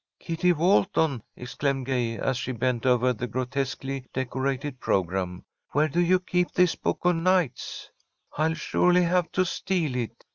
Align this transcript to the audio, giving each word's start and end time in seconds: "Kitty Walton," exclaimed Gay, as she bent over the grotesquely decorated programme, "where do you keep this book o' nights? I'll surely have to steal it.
"Kitty 0.19 0.51
Walton," 0.51 1.21
exclaimed 1.35 1.85
Gay, 1.85 2.17
as 2.17 2.35
she 2.35 2.53
bent 2.53 2.87
over 2.87 3.13
the 3.13 3.27
grotesquely 3.27 4.07
decorated 4.15 4.79
programme, 4.79 5.45
"where 5.73 5.87
do 5.87 5.99
you 6.01 6.19
keep 6.19 6.49
this 6.51 6.73
book 6.73 7.01
o' 7.05 7.11
nights? 7.11 7.91
I'll 8.35 8.55
surely 8.55 9.03
have 9.03 9.31
to 9.33 9.45
steal 9.45 9.95
it. 9.95 10.25